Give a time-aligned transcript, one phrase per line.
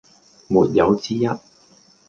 [0.47, 1.27] 沒有之一